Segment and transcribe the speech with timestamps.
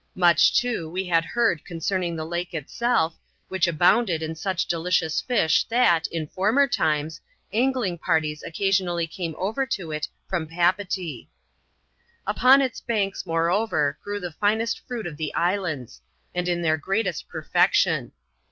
[0.15, 3.15] Much, too, we had heard concerning the lake itself
[3.49, 7.21] which abounded in such delicious fish, that, in former times,
[7.53, 11.29] angling parties occasionally came over to it from Papeetee.
[12.25, 16.01] Upon its banks, moreover, grew the finest fruit of the islands,
[16.33, 18.11] and in their greatest perfection.